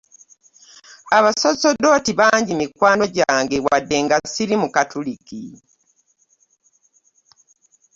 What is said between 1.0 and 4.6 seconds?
Abasoosodooti bangi mikwano gyange wadde ssiri